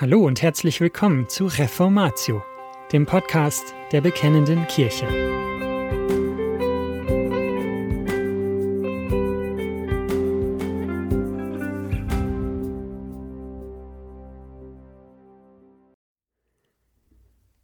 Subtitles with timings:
[0.00, 2.42] Hallo und herzlich willkommen zu Reformatio,
[2.90, 5.06] dem Podcast der Bekennenden Kirche.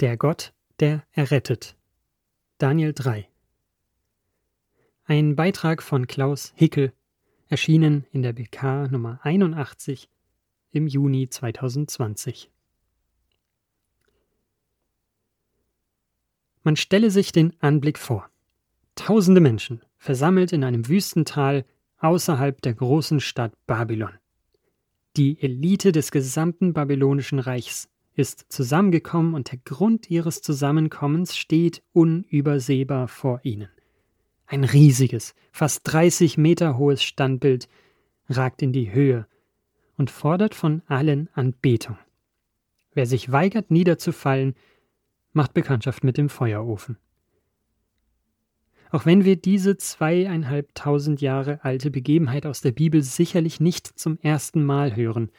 [0.00, 1.74] Der Gott, der errettet.
[2.58, 3.30] Daniel 3
[5.06, 6.92] Ein Beitrag von Klaus Hickel,
[7.48, 10.10] erschienen in der BK Nummer 81
[10.72, 12.50] im Juni 2020.
[16.62, 18.28] Man stelle sich den Anblick vor.
[18.96, 21.64] Tausende Menschen, versammelt in einem Wüstental
[21.98, 24.18] außerhalb der großen Stadt Babylon.
[25.16, 33.08] Die Elite des gesamten babylonischen Reichs ist zusammengekommen und der Grund ihres Zusammenkommens steht unübersehbar
[33.08, 33.68] vor ihnen.
[34.46, 37.68] Ein riesiges, fast 30 Meter hohes Standbild
[38.28, 39.26] ragt in die Höhe
[39.96, 41.98] und fordert von allen Anbetung.
[42.92, 44.54] Wer sich weigert niederzufallen,
[45.32, 46.96] macht Bekanntschaft mit dem Feuerofen.
[48.90, 54.64] Auch wenn wir diese zweieinhalbtausend Jahre alte Begebenheit aus der Bibel sicherlich nicht zum ersten
[54.64, 55.30] Mal hören,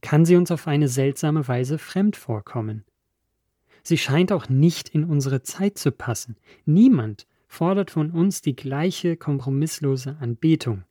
[0.00, 2.84] kann sie uns auf eine seltsame Weise fremd vorkommen.
[3.82, 6.36] Sie scheint auch nicht in unsere Zeit zu passen.
[6.64, 10.84] Niemand fordert von uns die gleiche kompromisslose Anbetung.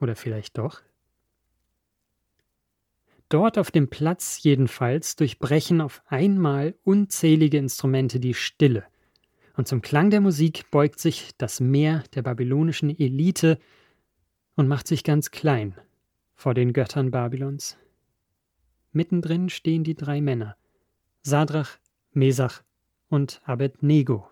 [0.00, 0.82] Oder vielleicht doch?
[3.32, 8.84] Dort auf dem Platz jedenfalls durchbrechen auf einmal unzählige Instrumente die Stille,
[9.56, 13.58] und zum Klang der Musik beugt sich das Meer der babylonischen Elite
[14.54, 15.74] und macht sich ganz klein
[16.34, 17.78] vor den Göttern Babylons.
[18.92, 20.58] Mittendrin stehen die drei Männer,
[21.22, 21.78] Sadrach,
[22.12, 22.62] Mesach
[23.08, 24.28] und Abednego.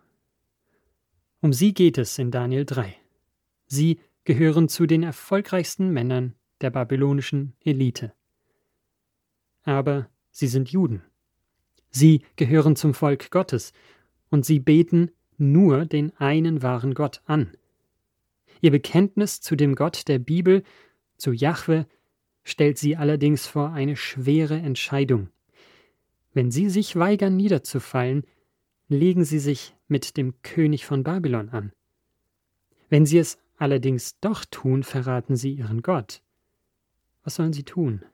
[1.40, 2.94] Um sie geht es in Daniel 3.
[3.66, 8.12] Sie gehören zu den erfolgreichsten Männern der babylonischen Elite
[9.64, 11.03] aber sie sind Juden.
[11.91, 13.72] Sie gehören zum Volk Gottes,
[14.30, 17.51] und sie beten nur den einen wahren Gott an.
[18.61, 20.62] Ihr Bekenntnis zu dem Gott der Bibel,
[21.17, 21.86] zu Jahwe,
[22.45, 25.29] stellt sie allerdings vor eine schwere Entscheidung.
[26.33, 28.24] Wenn sie sich weigern niederzufallen,
[28.89, 31.73] legen sie sich mit dem König von Babylon an.
[32.89, 36.23] Wenn sie es allerdings doch tun, verraten sie ihren Gott.
[37.24, 38.05] Was sollen sie tun?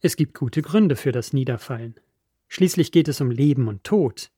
[0.00, 1.96] Es gibt gute Gründe für das Niederfallen.
[2.46, 4.30] Schließlich geht es um Leben und Tod.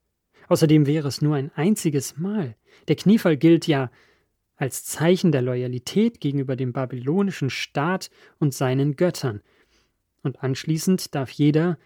[0.49, 2.57] Außerdem wäre es nur ein einziges Mal.
[2.89, 3.91] Der Kniefall gilt ja
[4.57, 9.43] als Zeichen der Loyalität gegenüber dem babylonischen Staat und seinen Göttern.
[10.23, 11.79] Und anschließend darf jeder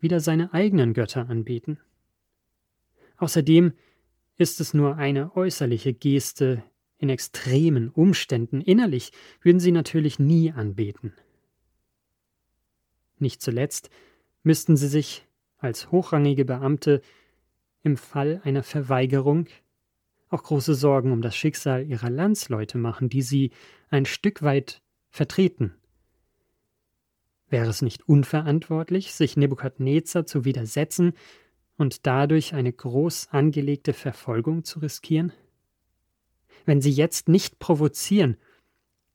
[0.00, 1.80] wieder seine eigenen Götter anbeten.
[3.16, 3.72] Außerdem
[4.36, 6.62] ist es nur eine äußerliche Geste
[6.98, 8.60] in extremen Umständen.
[8.60, 11.14] Innerlich würden sie natürlich nie anbeten.
[13.18, 13.90] Nicht zuletzt
[14.42, 15.26] müssten sie sich
[15.58, 17.02] als hochrangige Beamte
[17.82, 19.46] im Fall einer Verweigerung
[20.30, 23.50] auch große Sorgen um das Schicksal ihrer Landsleute machen, die sie
[23.90, 25.74] ein Stück weit vertreten.
[27.48, 31.14] Wäre es nicht unverantwortlich, sich Nebukadnezar zu widersetzen
[31.78, 35.32] und dadurch eine groß angelegte Verfolgung zu riskieren?
[36.66, 38.36] Wenn sie jetzt nicht provozieren,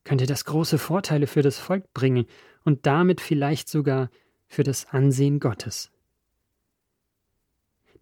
[0.04, 2.26] könnte das große Vorteile für das Volk bringen
[2.64, 4.10] und damit vielleicht sogar
[4.46, 5.90] für das Ansehen Gottes.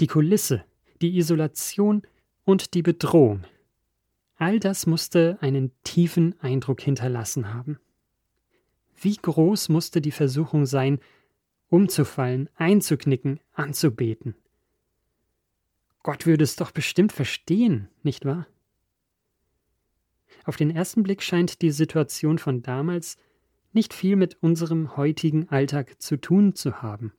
[0.00, 0.64] Die Kulisse,
[1.00, 2.02] die Isolation
[2.44, 3.44] und die Bedrohung,
[4.36, 7.78] all das musste einen tiefen Eindruck hinterlassen haben.
[9.00, 11.00] Wie groß musste die Versuchung sein,
[11.68, 14.34] umzufallen, einzuknicken, anzubeten?
[16.02, 18.46] Gott würde es doch bestimmt verstehen, nicht wahr?
[20.44, 23.16] Auf den ersten Blick scheint die Situation von damals
[23.72, 27.12] nicht viel mit unserem heutigen Alltag zu tun zu haben.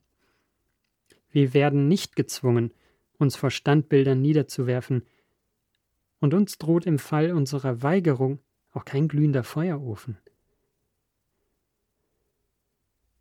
[1.30, 2.72] Wir werden nicht gezwungen,
[3.18, 5.02] uns vor Standbildern niederzuwerfen,
[6.20, 8.38] und uns droht im Fall unserer Weigerung
[8.72, 10.16] auch kein glühender Feuerofen.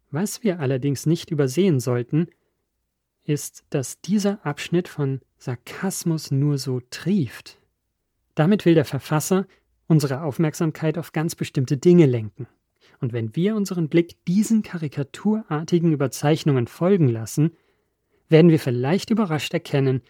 [0.09, 2.27] Was wir allerdings nicht übersehen sollten,
[3.23, 7.59] ist, dass dieser Abschnitt von Sarkasmus nur so trieft.
[8.35, 9.47] Damit will der Verfasser
[9.93, 12.47] unsere Aufmerksamkeit auf ganz bestimmte Dinge lenken.
[12.99, 17.51] Und wenn wir unseren Blick diesen karikaturartigen Überzeichnungen folgen lassen,
[18.27, 20.01] werden wir vielleicht überrascht erkennen,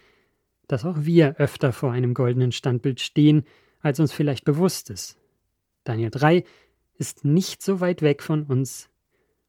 [0.67, 3.43] dass auch wir öfter vor einem goldenen Standbild stehen,
[3.81, 5.17] als uns vielleicht bewusst ist.
[5.83, 6.45] Daniel 3
[6.97, 8.89] ist nicht so weit weg von uns,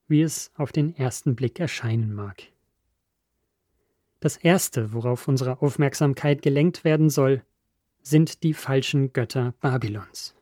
[0.09, 2.43] wie es auf den ersten Blick erscheinen mag.
[4.19, 7.45] Das Erste, worauf unsere Aufmerksamkeit gelenkt werden soll,
[8.07, 10.35] sind die falschen Götter Babylons.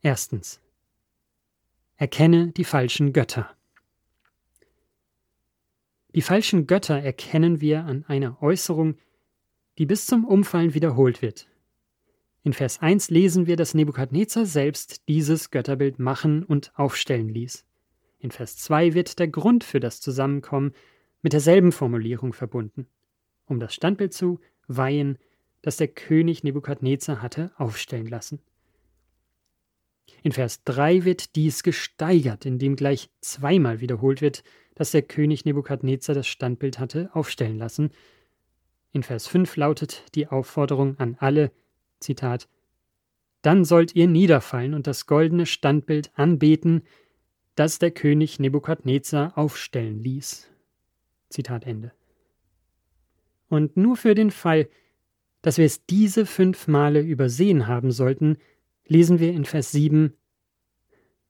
[0.00, 0.60] Erstens.
[1.96, 3.54] Erkenne die falschen Götter.
[6.14, 8.96] Die falschen Götter erkennen wir an einer Äußerung,
[9.76, 11.48] die bis zum Umfallen wiederholt wird.
[12.42, 17.66] In Vers 1 lesen wir, dass Nebukadnezar selbst dieses Götterbild machen und aufstellen ließ.
[18.20, 20.72] In Vers 2 wird der Grund für das Zusammenkommen
[21.20, 22.86] mit derselben Formulierung verbunden,
[23.48, 25.18] um das Standbild zu weihen,
[25.62, 28.40] das der König Nebukadnezar hatte aufstellen lassen.
[30.22, 34.42] In Vers 3 wird dies gesteigert, indem gleich zweimal wiederholt wird,
[34.74, 37.90] dass der König Nebukadnezar das Standbild hatte aufstellen lassen.
[38.92, 41.52] In Vers 5 lautet die Aufforderung an alle,
[42.00, 42.48] Zitat,
[43.42, 46.82] Dann sollt ihr niederfallen und das goldene Standbild anbeten,
[47.54, 50.48] das der König Nebukadnezar aufstellen ließ.
[51.28, 51.92] Zitat Ende.
[53.48, 54.68] Und nur für den Fall,
[55.42, 58.36] dass wir es diese fünf Male übersehen haben sollten,
[58.86, 60.14] lesen wir in Vers 7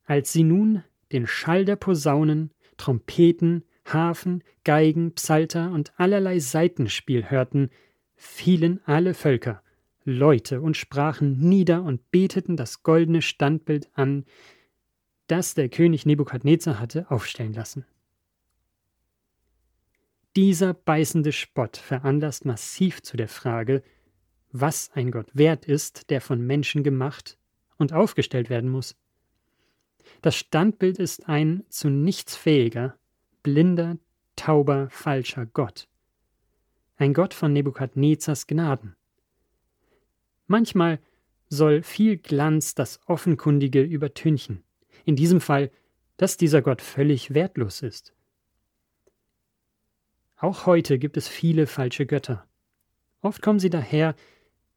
[0.04, 0.82] Als sie nun
[1.12, 7.70] den Schall der Posaunen, Trompeten, Hafen, Geigen, Psalter und allerlei Saitenspiel hörten,
[8.16, 9.62] fielen alle Völker,
[10.04, 14.24] Leute und sprachen nieder und beteten das goldene Standbild an,
[15.26, 17.84] das der König Nebukadnezar hatte aufstellen lassen.
[20.38, 23.82] Dieser beißende Spott veranlasst massiv zu der Frage,
[24.52, 27.36] was ein Gott wert ist, der von Menschen gemacht
[27.76, 28.94] und aufgestellt werden muss.
[30.22, 32.96] Das Standbild ist ein zu nichts fähiger,
[33.42, 33.98] blinder,
[34.36, 35.88] tauber, falscher Gott.
[36.98, 38.94] Ein Gott von Nebukadnezars Gnaden.
[40.46, 41.00] Manchmal
[41.48, 44.62] soll viel Glanz das Offenkundige übertünchen.
[45.04, 45.72] In diesem Fall,
[46.16, 48.14] dass dieser Gott völlig wertlos ist.
[50.40, 52.46] Auch heute gibt es viele falsche Götter.
[53.22, 54.14] Oft kommen sie daher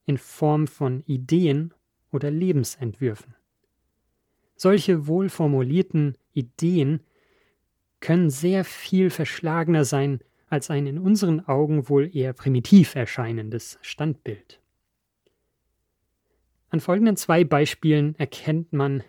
[0.05, 1.73] in Form von Ideen
[2.11, 3.35] oder Lebensentwürfen.
[4.55, 7.01] Solche wohlformulierten Ideen
[7.99, 10.19] können sehr viel verschlagener sein
[10.49, 14.59] als ein in unseren Augen wohl eher primitiv erscheinendes Standbild.
[16.69, 19.03] An folgenden zwei Beispielen erkennt man,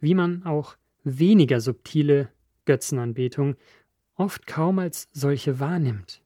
[0.00, 2.30] wie man auch weniger subtile
[2.64, 3.56] Götzenanbetung
[4.16, 6.22] oft kaum als solche wahrnimmt.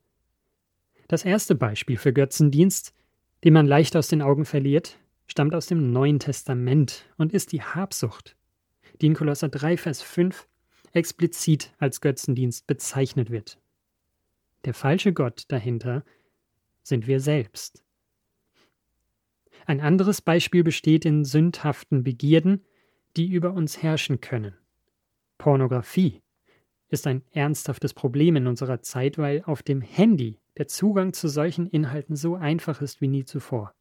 [1.09, 2.95] Das erste Beispiel für Götzendienst,
[3.45, 7.63] den man leicht aus den Augen verliert, stammt aus dem Neuen Testament und ist die
[7.63, 8.37] Habsucht,
[9.01, 10.49] die in Kolosser 3, Vers 5
[10.93, 13.59] explizit als Götzendienst bezeichnet wird.
[14.65, 16.05] Der falsche Gott dahinter
[16.83, 17.85] sind wir selbst.
[19.67, 22.65] Ein anderes Beispiel besteht in sündhaften Begierden,
[23.17, 24.55] die über uns herrschen können.
[25.39, 26.23] Pornografie
[26.91, 31.67] ist ein ernsthaftes Problem in unserer Zeit, weil auf dem Handy der Zugang zu solchen
[31.67, 33.75] Inhalten so einfach ist wie nie zuvor.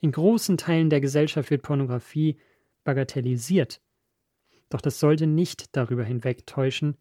[0.00, 2.38] In großen Teilen der Gesellschaft wird Pornografie
[2.84, 3.80] bagatellisiert.
[4.68, 6.96] Doch das sollte nicht darüber hinwegtäuschen,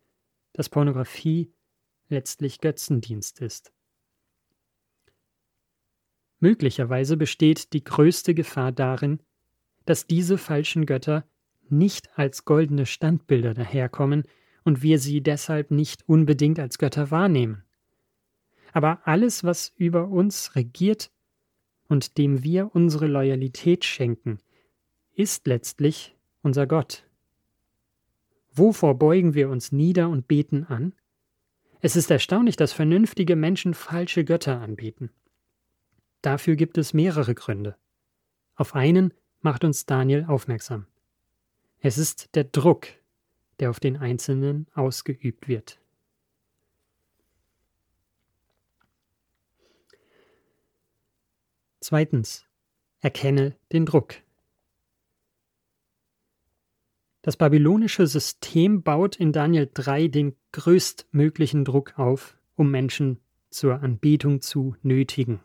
[0.54, 1.54] dass Pornografie
[2.10, 3.74] letztlich Götzendienst ist.
[6.40, 9.20] Möglicherweise besteht die größte Gefahr darin,
[9.86, 11.28] dass diese falschen Götter
[11.70, 14.24] nicht als goldene Standbilder daherkommen
[14.64, 17.64] und wir sie deshalb nicht unbedingt als Götter wahrnehmen.
[18.72, 21.12] Aber alles, was über uns regiert
[21.88, 24.40] und dem wir unsere Loyalität schenken,
[25.16, 27.04] ist letztlich unser Gott.
[28.54, 30.94] Wovor beugen wir uns nieder und beten an?
[31.82, 35.10] Es ist erstaunlich, dass vernünftige Menschen falsche Götter anbeten.
[36.22, 37.76] Dafür gibt es mehrere Gründe.
[38.56, 40.86] Auf einen macht uns Daniel aufmerksam.
[41.80, 42.88] Es ist der Druck,
[43.60, 45.80] der auf den Einzelnen ausgeübt wird.
[51.82, 52.46] Zweitens.
[53.02, 54.16] Erkenne den Druck.
[57.22, 64.42] Das babylonische System baut in Daniel 3 den größtmöglichen Druck auf, um Menschen zur Anbetung
[64.42, 65.40] zu nötigen.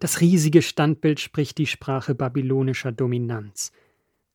[0.00, 3.72] Das riesige Standbild spricht die Sprache babylonischer Dominanz.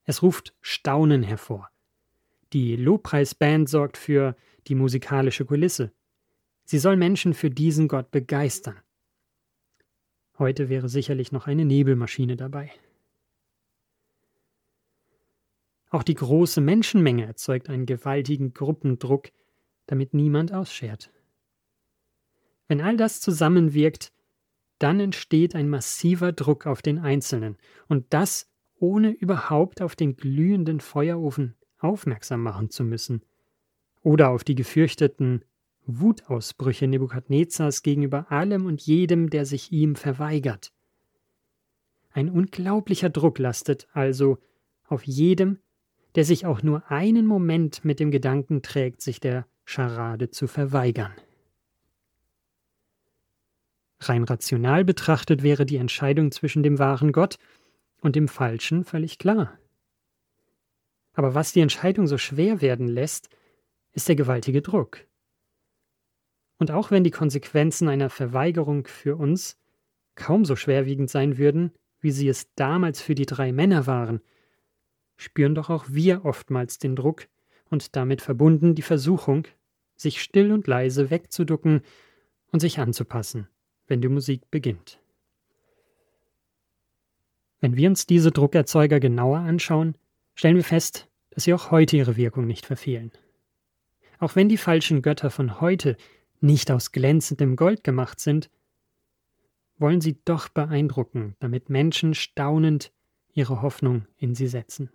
[0.03, 1.70] Es ruft Staunen hervor.
[2.53, 4.36] Die Lobpreisband sorgt für
[4.67, 5.91] die musikalische Kulisse.
[6.65, 8.77] Sie soll Menschen für diesen Gott begeistern.
[10.38, 12.72] Heute wäre sicherlich noch eine Nebelmaschine dabei.
[15.89, 19.31] Auch die große Menschenmenge erzeugt einen gewaltigen Gruppendruck,
[19.88, 21.12] damit niemand ausschert.
[22.67, 24.13] Wenn all das zusammenwirkt,
[24.77, 27.57] dann entsteht ein massiver Druck auf den Einzelnen,
[27.88, 33.21] und das ohne überhaupt auf den glühenden Feuerofen aufmerksam machen zu müssen
[34.01, 35.43] oder auf die gefürchteten
[35.85, 40.71] Wutausbrüche Nebukadnezars gegenüber allem und jedem, der sich ihm verweigert.
[42.11, 44.37] Ein unglaublicher Druck lastet also
[44.85, 45.59] auf jedem,
[46.15, 51.13] der sich auch nur einen Moment mit dem Gedanken trägt, sich der Scharade zu verweigern.
[53.99, 57.39] Rein rational betrachtet wäre die Entscheidung zwischen dem wahren Gott
[58.01, 59.57] und dem falschen völlig klar.
[61.13, 63.29] Aber was die Entscheidung so schwer werden lässt,
[63.91, 65.05] ist der gewaltige Druck.
[66.58, 69.58] Und auch wenn die Konsequenzen einer Verweigerung für uns
[70.15, 74.22] kaum so schwerwiegend sein würden, wie sie es damals für die drei Männer waren,
[75.17, 77.27] spüren doch auch wir oftmals den Druck
[77.70, 79.48] und damit verbunden die Versuchung,
[79.96, 81.82] sich still und leise wegzuducken
[82.51, 83.48] und sich anzupassen,
[83.88, 85.00] wenn die Musik beginnt.
[87.62, 89.96] Wenn wir uns diese Druckerzeuger genauer anschauen,
[90.35, 93.11] stellen wir fest, dass sie auch heute ihre Wirkung nicht verfehlen.
[94.19, 95.97] Auch wenn die falschen Götter von heute
[96.39, 98.49] nicht aus glänzendem Gold gemacht sind,
[99.77, 102.91] wollen sie doch beeindrucken, damit Menschen staunend
[103.33, 104.89] ihre Hoffnung in sie setzen.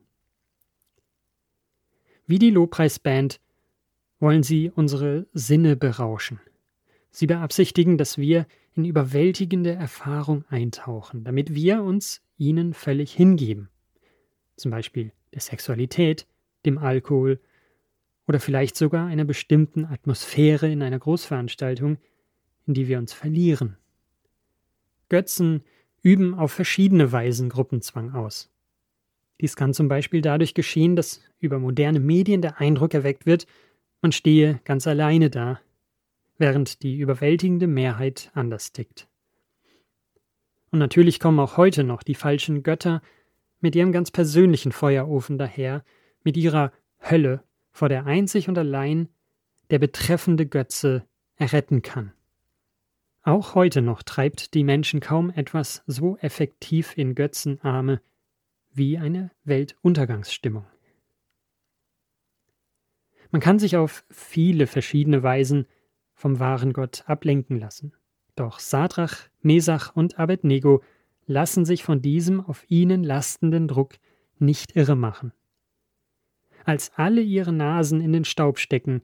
[2.27, 3.41] Wie die Lobpreisband
[4.21, 6.41] wollen sie unsere Sinne berauschen.
[7.11, 13.71] Sie beabsichtigen, dass wir in überwältigende Erfahrung eintauchen, damit wir uns ihnen völlig hingeben.
[14.57, 16.27] Zum Beispiel der Sexualität,
[16.65, 17.41] dem Alkohol
[18.27, 21.99] oder vielleicht sogar einer bestimmten Atmosphäre in einer Großveranstaltung,
[22.67, 23.77] in die wir uns verlieren.
[25.09, 25.63] Götzen
[26.03, 28.51] üben auf verschiedene Weisen Gruppenzwang aus.
[29.41, 33.47] Dies kann zum Beispiel dadurch geschehen, dass über moderne Medien der Eindruck erweckt wird,
[34.03, 35.61] man stehe ganz alleine da,
[36.37, 39.09] während die überwältigende Mehrheit anders tickt.
[40.71, 43.01] Und natürlich kommen auch heute noch die falschen Götter
[43.61, 45.85] mit ihrem ganz persönlichen Feuerofen daher,
[46.25, 49.09] mit ihrer Hölle, vor der einzig und allein
[49.71, 51.05] der betreffende Götze
[51.37, 52.13] erretten kann.
[53.23, 58.01] Auch heute noch treibt die Menschen kaum etwas so effektiv in Götzenarme
[58.73, 60.67] wie eine Weltuntergangsstimmung.
[63.31, 65.67] Man kann sich auf viele verschiedene Weisen
[66.15, 67.93] vom wahren Gott ablenken lassen.
[68.35, 70.83] Doch Sadrach, Mesach und Abednego
[71.29, 73.95] lassen sich von diesem auf ihnen lastenden Druck
[74.39, 75.33] nicht irre machen.
[76.65, 79.03] Als alle ihre Nasen in den Staub stecken,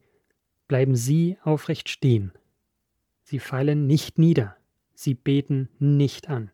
[0.67, 2.33] bleiben sie aufrecht stehen.
[3.23, 4.57] Sie fallen nicht nieder,
[4.95, 6.51] sie beten nicht an.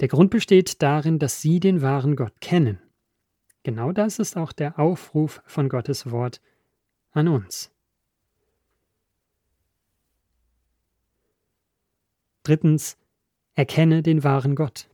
[0.00, 2.80] Der Grund besteht darin, dass sie den wahren Gott kennen.
[3.62, 6.40] Genau das ist auch der Aufruf von Gottes Wort
[7.12, 7.70] an uns.
[12.42, 12.96] Drittens,
[13.54, 14.88] erkenne den wahren Gott.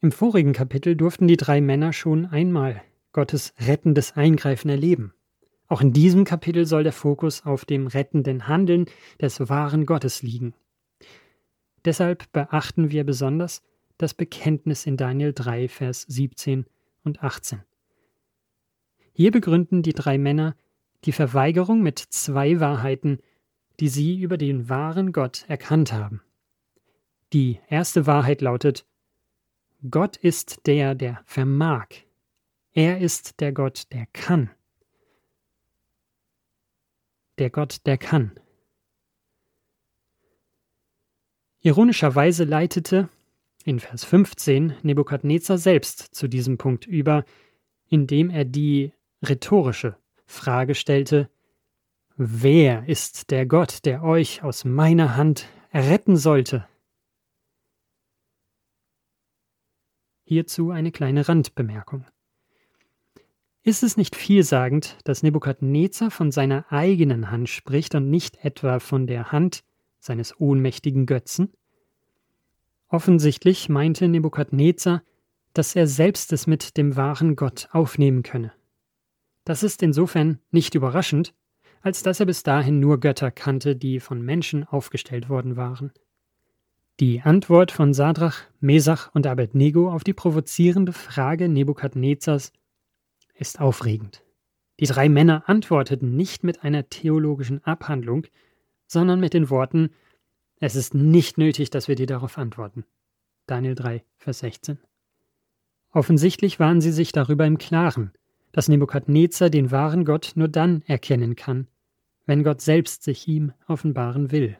[0.00, 2.82] Im vorigen Kapitel durften die drei Männer schon einmal
[3.12, 5.12] Gottes rettendes Eingreifen erleben.
[5.66, 8.86] Auch in diesem Kapitel soll der Fokus auf dem rettenden Handeln
[9.20, 10.54] des wahren Gottes liegen.
[11.84, 13.62] Deshalb beachten wir besonders
[13.98, 16.66] das Bekenntnis in Daniel 3, Vers 17
[17.02, 17.62] und 18.
[19.12, 20.54] Hier begründen die drei Männer
[21.04, 23.18] die Verweigerung mit zwei Wahrheiten,
[23.80, 26.22] die sie über den wahren Gott erkannt haben.
[27.32, 28.86] Die erste Wahrheit lautet,
[29.90, 31.88] Gott ist der, der vermag.
[32.72, 34.50] Er ist der Gott, der kann
[37.38, 38.32] der Gott, der kann.
[41.60, 43.08] Ironischerweise leitete
[43.64, 47.24] in Vers 15 Nebukadnezar selbst zu diesem Punkt über,
[47.88, 48.92] indem er die
[49.22, 51.30] rhetorische Frage stellte,
[52.20, 56.66] Wer ist der Gott, der euch aus meiner Hand erretten sollte?
[60.24, 62.06] Hierzu eine kleine Randbemerkung.
[63.62, 69.06] Ist es nicht vielsagend, dass Nebukadnezar von seiner eigenen Hand spricht und nicht etwa von
[69.06, 69.62] der Hand
[70.00, 71.52] seines ohnmächtigen Götzen?
[72.88, 75.04] Offensichtlich meinte Nebukadnezar,
[75.52, 78.52] dass er selbst es mit dem wahren Gott aufnehmen könne.
[79.44, 81.32] Das ist insofern nicht überraschend,
[81.82, 85.92] als dass er bis dahin nur Götter kannte, die von Menschen aufgestellt worden waren.
[87.00, 92.52] Die Antwort von Sadrach, Mesach und Abednego auf die provozierende Frage Nebukadnezars
[93.34, 94.24] ist aufregend.
[94.80, 98.26] Die drei Männer antworteten nicht mit einer theologischen Abhandlung,
[98.86, 99.90] sondern mit den Worten
[100.60, 102.84] Es ist nicht nötig, dass wir dir darauf antworten.
[103.46, 104.78] Daniel 3, Vers 16.
[105.92, 108.12] Offensichtlich waren sie sich darüber im Klaren,
[108.52, 111.66] dass Nebukadnezar den wahren Gott nur dann erkennen kann,
[112.26, 114.56] wenn Gott selbst sich ihm offenbaren will.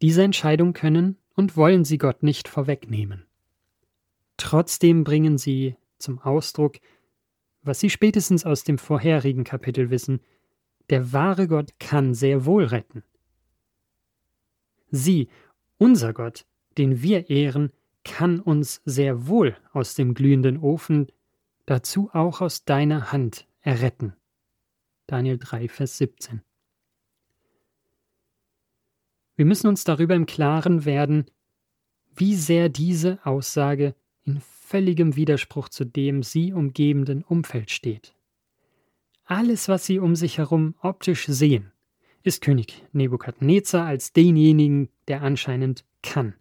[0.00, 3.24] Diese Entscheidung können und wollen sie Gott nicht vorwegnehmen.
[4.36, 6.78] Trotzdem bringen sie zum Ausdruck,
[7.62, 10.20] was Sie spätestens aus dem vorherigen Kapitel wissen,
[10.90, 13.04] der wahre Gott kann sehr wohl retten.
[14.90, 15.28] Sie
[15.78, 16.44] Unser Gott,
[16.76, 17.70] den wir ehren,
[18.04, 21.06] kann uns sehr wohl aus dem glühenden Ofen,
[21.66, 24.14] dazu auch aus deiner Hand erretten.
[25.06, 26.42] Daniel 3, Vers 17.
[29.36, 31.26] Wir müssen uns darüber im Klaren werden,
[32.14, 38.14] wie sehr diese Aussage in völligem Widerspruch zu dem sie umgebenden Umfeld steht.
[39.24, 41.72] Alles, was sie um sich herum optisch sehen,
[42.22, 46.34] ist König Nebukadnezar als denjenigen, der anscheinend kann.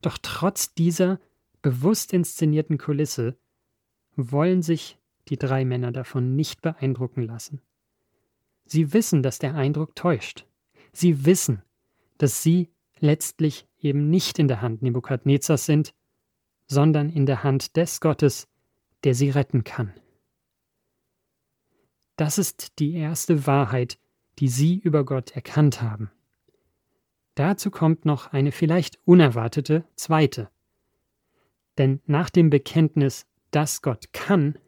[0.00, 1.20] Doch trotz dieser
[1.60, 3.36] bewusst inszenierten Kulisse
[4.16, 7.60] wollen sich die drei Männer davon nicht beeindrucken lassen.
[8.64, 10.46] Sie wissen, dass der Eindruck täuscht.
[10.92, 11.62] Sie wissen,
[12.18, 15.94] dass sie letztlich eben nicht in der Hand Nebukadnezars sind,
[16.66, 18.48] sondern in der Hand des Gottes,
[19.04, 19.92] der sie retten kann.
[22.16, 23.98] Das ist die erste Wahrheit,
[24.38, 26.10] die sie über Gott erkannt haben.
[27.34, 30.50] Dazu kommt noch eine vielleicht unerwartete zweite.
[31.78, 34.58] Denn nach dem Bekenntnis, dass Gott kann,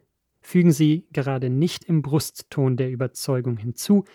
[0.41, 4.05] fügen sie gerade nicht im Brustton der Überzeugung hinzu,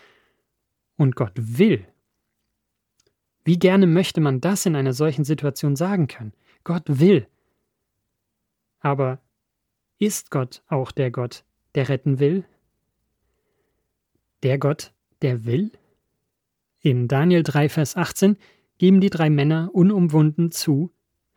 [0.96, 1.86] und Gott will.
[3.42, 6.34] Wie gerne möchte man das in einer solchen Situation sagen können?
[6.62, 7.26] Gott will.
[8.80, 9.20] Aber
[9.98, 12.44] ist Gott auch der Gott, der retten will?
[14.42, 15.72] Der Gott, der will?
[16.80, 18.36] In Daniel 3, Vers 18
[18.78, 20.92] geben die drei Männer unumwunden zu,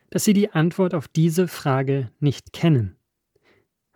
[0.09, 2.95] dass sie die Antwort auf diese Frage nicht kennen.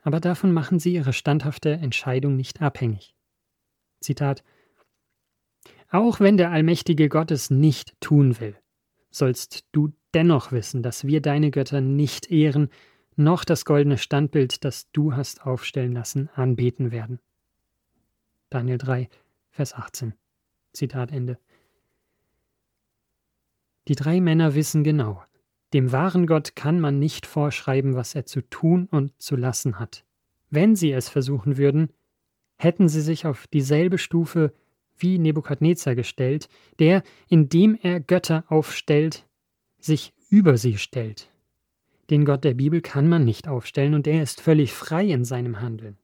[0.03, 3.15] Aber davon machen sie ihre standhafte Entscheidung nicht abhängig.
[3.99, 4.43] Zitat
[5.89, 8.55] Auch wenn der allmächtige Gott es nicht tun will,
[9.09, 12.69] sollst du dennoch wissen, dass wir deine Götter nicht ehren,
[13.15, 17.19] noch das goldene Standbild, das du hast aufstellen lassen, anbeten werden.
[18.49, 19.09] Daniel 3,
[19.49, 20.13] Vers 18.
[20.71, 21.39] Zitat Ende.
[23.87, 25.23] Die drei Männer wissen genau,
[25.73, 30.05] dem wahren Gott kann man nicht vorschreiben, was er zu tun und zu lassen hat.
[30.49, 31.89] Wenn sie es versuchen würden,
[32.57, 34.53] hätten sie sich auf dieselbe Stufe
[34.97, 36.49] wie Nebukadnezar gestellt,
[36.79, 39.27] der, indem er Götter aufstellt,
[39.79, 41.29] sich über sie stellt.
[42.09, 45.61] Den Gott der Bibel kann man nicht aufstellen und er ist völlig frei in seinem
[45.61, 45.97] Handeln.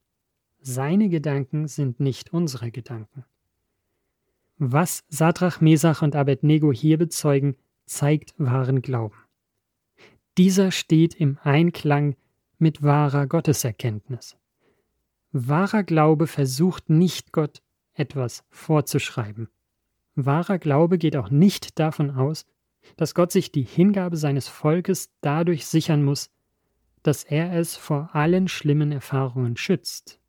[0.62, 3.26] Seine Gedanken sind nicht unsere Gedanken.
[4.58, 9.16] Was Sadrach, Mesach und Abednego hier bezeugen, zeigt wahren Glauben.
[10.38, 12.16] Dieser steht im Einklang
[12.58, 14.36] mit wahrer Gotteserkenntnis.
[15.32, 17.62] Wahrer Glaube versucht nicht Gott
[17.94, 19.50] etwas vorzuschreiben.
[20.16, 22.48] Wahrer Glaube geht auch nicht davon aus,
[22.98, 26.32] dass Gott sich die Hingabe seines Volkes dadurch sichern muss,
[27.04, 30.20] dass er es vor allen schlimmen Erfahrungen schützt.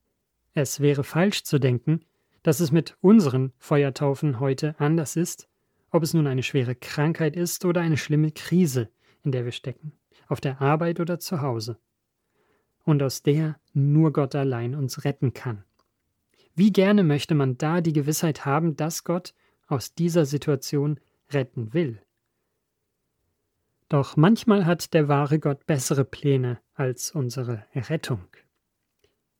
[0.53, 2.01] Es wäre falsch zu denken,
[2.43, 5.49] dass es mit unseren Feuertaufen heute anders ist,
[5.91, 8.91] ob es nun eine schwere Krankheit ist oder eine schlimme Krise,
[9.25, 9.93] in der wir stecken,
[10.29, 11.79] auf der Arbeit oder zu Hause,
[12.85, 15.65] und aus der nur Gott allein uns retten kann.
[16.55, 19.35] Wie gerne möchte man da die Gewissheit haben, dass Gott
[19.67, 22.01] aus dieser Situation retten will.
[23.89, 28.21] Doch manchmal hat der wahre Gott bessere Pläne als unsere Errettung.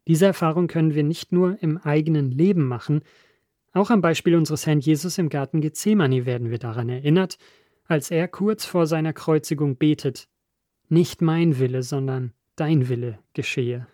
[0.07, 3.03] Diese Erfahrung können wir nicht nur im eigenen Leben machen,
[3.73, 7.39] auch am Beispiel unseres Herrn Jesus im Garten Gethsemane werden wir daran erinnert,
[7.87, 10.29] als er kurz vor seiner Kreuzigung betet,
[10.89, 13.87] nicht mein Wille, sondern dein Wille geschehe.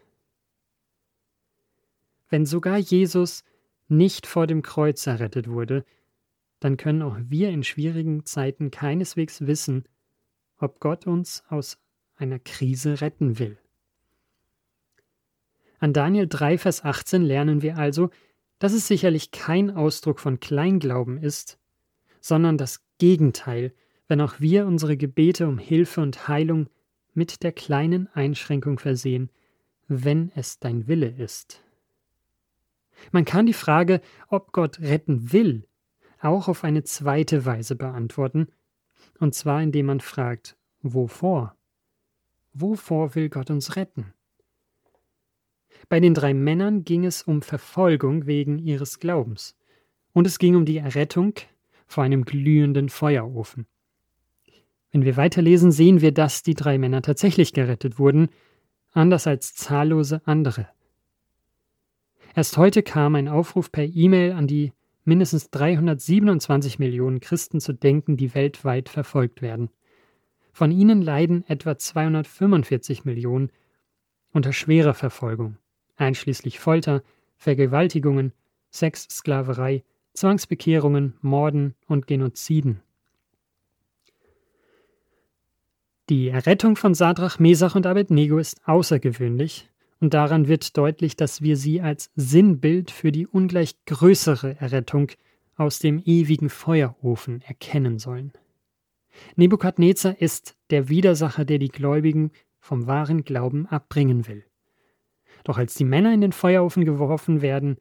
[2.28, 3.44] Wenn sogar Jesus
[3.88, 5.84] nicht vor dem Kreuz errettet wurde,
[6.60, 9.84] dann können auch wir in schwierigen Zeiten keineswegs wissen,
[10.58, 11.78] ob Gott uns aus
[12.16, 13.58] einer Krise retten will.
[15.78, 18.10] An Daniel 3, Vers 18 lernen wir also,
[18.58, 21.58] dass es sicherlich kein Ausdruck von Kleinglauben ist,
[22.20, 23.72] sondern das Gegenteil,
[24.06, 26.68] wenn auch wir unsere Gebete um Hilfe und Heilung
[27.14, 29.30] mit der kleinen Einschränkung versehen,
[29.88, 31.64] wenn es dein Wille ist.
[33.10, 35.66] Man kann die Frage, ob Gott retten will,
[36.20, 38.48] auch auf eine zweite Weise beantworten,
[39.18, 41.56] und zwar indem man fragt, wovor?
[42.52, 44.12] Wovor will Gott uns retten?
[45.88, 49.56] Bei den drei Männern ging es um Verfolgung wegen ihres Glaubens.
[50.12, 51.34] Und es ging um die Errettung
[51.90, 53.66] vor einem glühenden Feuerofen.
[54.92, 58.28] Wenn wir weiterlesen, sehen wir, dass die drei Männer tatsächlich gerettet wurden,
[58.92, 60.68] anders als zahllose andere.
[62.34, 64.72] Erst heute kam ein Aufruf per E-Mail an die
[65.04, 69.70] mindestens 327 Millionen Christen zu denken, die weltweit verfolgt werden.
[70.52, 73.50] Von ihnen leiden etwa 245 Millionen
[74.32, 75.56] unter schwerer Verfolgung
[76.00, 77.02] einschließlich Folter,
[77.36, 78.32] Vergewaltigungen,
[78.72, 79.84] Sexsklaverei,
[80.20, 82.82] Zwangsbekehrungen, Morden und Genoziden.
[86.10, 91.56] Die Errettung von Sadrach, Mesach und Abednego ist außergewöhnlich und daran wird deutlich, dass wir
[91.56, 95.10] sie als Sinnbild für die ungleich größere Errettung
[95.56, 98.34] aus dem ewigen Feuerofen erkennen sollen.
[99.36, 104.44] Nebukadnezar ist der Widersacher, der die Gläubigen vom wahren Glauben abbringen will.
[105.44, 107.78] Doch als die Männer in den Feuerofen geworfen werden,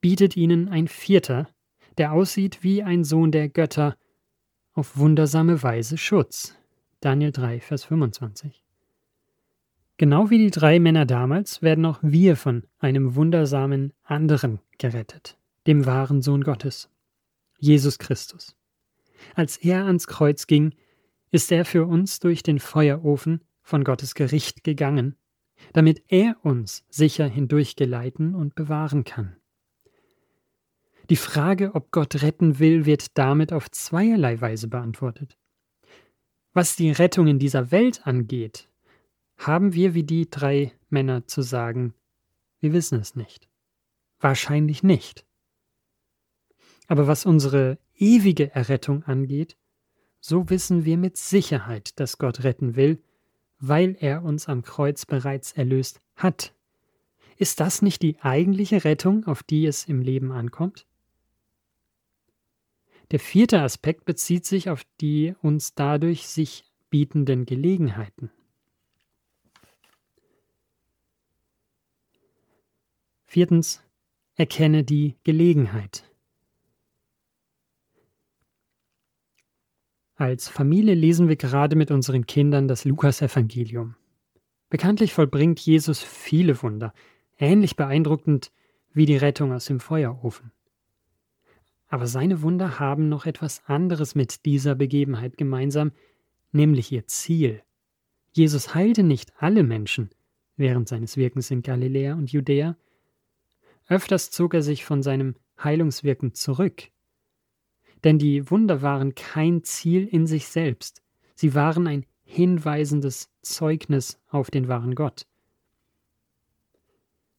[0.00, 1.48] bietet ihnen ein Vierter,
[1.98, 3.96] der aussieht wie ein Sohn der Götter,
[4.72, 6.56] auf wundersame Weise Schutz.
[7.00, 8.64] Daniel 3, Vers 25.
[9.96, 15.36] Genau wie die drei Männer damals werden auch wir von einem wundersamen anderen gerettet,
[15.66, 16.88] dem wahren Sohn Gottes,
[17.58, 18.56] Jesus Christus.
[19.34, 20.74] Als er ans Kreuz ging,
[21.30, 25.16] ist er für uns durch den Feuerofen von Gottes Gericht gegangen,
[25.74, 29.36] damit er uns sicher hindurchgeleiten und bewahren kann.
[31.10, 35.36] Die Frage, ob Gott retten will, wird damit auf zweierlei Weise beantwortet.
[36.52, 38.68] Was die Rettung in dieser Welt angeht,
[39.36, 41.94] haben wir wie die drei Männer zu sagen,
[42.60, 43.48] wir wissen es nicht.
[44.20, 45.26] Wahrscheinlich nicht.
[46.86, 49.56] Aber was unsere ewige Errettung angeht,
[50.20, 53.02] so wissen wir mit Sicherheit, dass Gott retten will,
[53.58, 56.54] weil er uns am Kreuz bereits erlöst hat.
[57.36, 60.86] Ist das nicht die eigentliche Rettung, auf die es im Leben ankommt?
[63.10, 68.30] Der vierte Aspekt bezieht sich auf die uns dadurch sich bietenden Gelegenheiten.
[73.24, 73.82] Viertens,
[74.36, 76.04] erkenne die Gelegenheit.
[80.14, 83.96] Als Familie lesen wir gerade mit unseren Kindern das Lukasevangelium.
[84.68, 86.92] Bekanntlich vollbringt Jesus viele Wunder,
[87.38, 88.52] ähnlich beeindruckend
[88.92, 90.52] wie die Rettung aus dem Feuerofen.
[91.90, 95.92] Aber seine Wunder haben noch etwas anderes mit dieser Begebenheit gemeinsam,
[96.52, 97.62] nämlich ihr Ziel.
[98.32, 100.08] Jesus heilte nicht alle Menschen
[100.56, 102.76] während seines Wirkens in Galiläa und Judäa,
[103.88, 106.90] Öfters zog er sich von seinem Heilungswirken zurück.
[108.04, 111.02] Denn die Wunder waren kein Ziel in sich selbst,
[111.34, 115.26] sie waren ein hinweisendes Zeugnis auf den wahren Gott.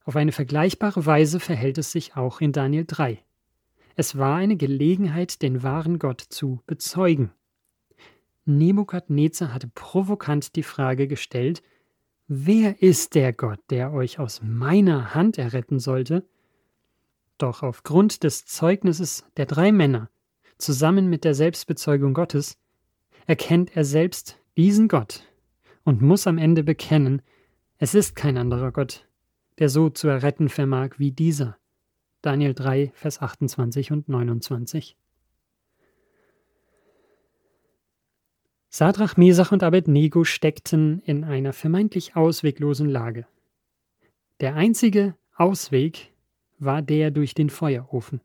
[0.04, 3.24] Auf eine vergleichbare Weise verhält es sich auch in Daniel 3.
[3.96, 7.32] Es war eine Gelegenheit, den wahren Gott zu bezeugen.
[8.44, 11.62] Nebukadnezar hatte provokant die Frage gestellt,
[12.28, 16.26] Wer ist der Gott, der euch aus meiner Hand erretten sollte?
[17.36, 20.08] Doch aufgrund des Zeugnisses der drei Männer,
[20.56, 22.56] zusammen mit der Selbstbezeugung Gottes,
[23.26, 25.24] erkennt er selbst diesen Gott
[25.84, 27.20] und muss am Ende bekennen,
[27.78, 29.06] es ist kein anderer Gott,
[29.58, 31.58] der so zu erretten vermag wie dieser.
[32.22, 34.96] Daniel 3, Vers 28 und 29.
[38.68, 43.26] Sadrach, Mesach und Abednego steckten in einer vermeintlich ausweglosen Lage.
[44.40, 46.12] Der einzige Ausweg
[46.60, 48.20] war der durch den Feuerofen.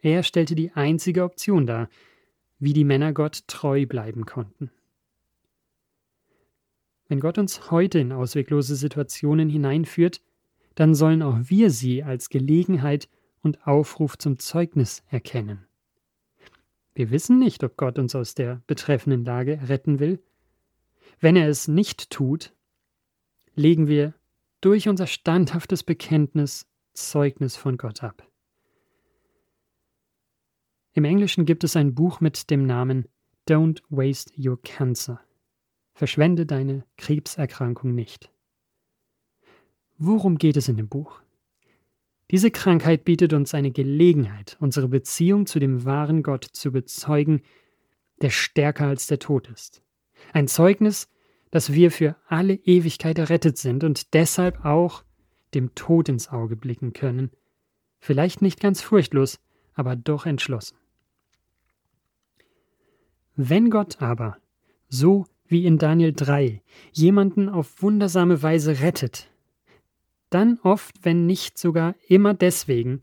[0.00, 1.88] Er stellte die einzige Option dar,
[2.58, 4.70] wie die Männer Gott treu bleiben konnten.
[7.08, 10.20] Wenn Gott uns heute in ausweglose Situationen hineinführt,
[10.74, 13.08] dann sollen auch wir sie als Gelegenheit
[13.42, 15.66] und Aufruf zum Zeugnis erkennen.
[16.94, 20.22] Wir wissen nicht, ob Gott uns aus der betreffenden Lage retten will.
[21.20, 22.52] Wenn er es nicht tut,
[23.54, 24.14] legen wir
[24.60, 28.28] durch unser standhaftes Bekenntnis Zeugnis von Gott ab.
[30.92, 33.08] Im Englischen gibt es ein Buch mit dem Namen
[33.48, 35.20] Don't Waste Your Cancer.
[35.94, 38.30] Verschwende deine Krebserkrankung nicht.
[40.04, 41.22] Worum geht es in dem Buch?
[42.32, 47.40] Diese Krankheit bietet uns eine Gelegenheit, unsere Beziehung zu dem wahren Gott zu bezeugen,
[48.20, 49.80] der stärker als der Tod ist.
[50.32, 51.08] Ein Zeugnis,
[51.52, 55.04] dass wir für alle Ewigkeit errettet sind und deshalb auch
[55.54, 57.30] dem Tod ins Auge blicken können.
[58.00, 59.38] Vielleicht nicht ganz furchtlos,
[59.72, 60.78] aber doch entschlossen.
[63.36, 64.36] Wenn Gott aber,
[64.88, 66.60] so wie in Daniel 3,
[66.90, 69.28] jemanden auf wundersame Weise rettet,
[70.34, 73.02] dann oft, wenn nicht sogar immer deswegen,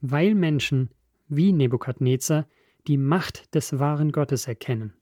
[0.00, 0.90] weil Menschen
[1.28, 2.46] wie Nebukadnezar
[2.86, 4.94] die Macht des wahren Gottes erkennen.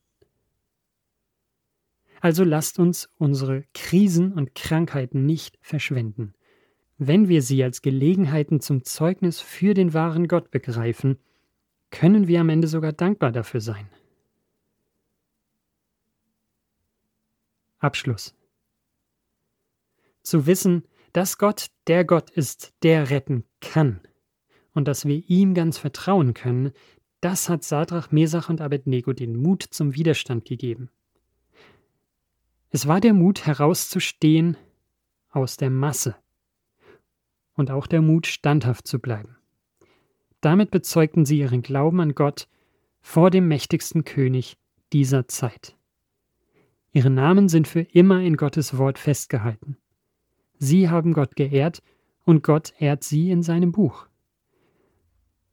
[2.20, 6.34] Also lasst uns unsere Krisen und Krankheiten nicht verschwenden,
[6.96, 11.18] wenn wir sie als Gelegenheiten zum Zeugnis für den wahren Gott begreifen,
[11.90, 13.88] können wir am Ende sogar dankbar dafür sein.
[17.78, 18.34] Abschluss.
[20.22, 24.00] Zu wissen, dass Gott der Gott ist, der retten kann
[24.74, 26.72] und dass wir ihm ganz vertrauen können,
[27.20, 30.90] das hat Sadrach, Mesach und Abednego den Mut zum Widerstand gegeben.
[32.70, 34.56] Es war der Mut herauszustehen
[35.30, 36.16] aus der Masse
[37.54, 39.36] und auch der Mut standhaft zu bleiben.
[40.40, 42.48] Damit bezeugten sie ihren Glauben an Gott
[43.00, 44.56] vor dem mächtigsten König
[44.92, 45.76] dieser Zeit.
[46.92, 49.76] Ihre Namen sind für immer in Gottes Wort festgehalten.
[50.58, 51.82] Sie haben Gott geehrt
[52.24, 54.06] und Gott ehrt sie in seinem Buch.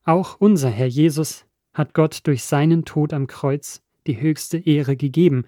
[0.03, 5.45] Auch unser Herr Jesus hat Gott durch seinen Tod am Kreuz die höchste Ehre gegeben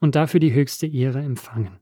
[0.00, 1.78] und dafür die höchste Ehre empfangen.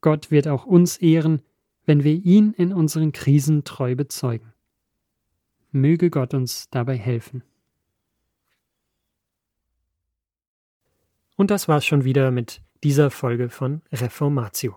[0.00, 1.42] Gott wird auch uns ehren,
[1.86, 4.52] wenn wir ihn in unseren Krisen treu bezeugen.
[5.70, 7.42] Möge Gott uns dabei helfen.
[11.36, 14.76] Und das war's schon wieder mit dieser Folge von Reformatio.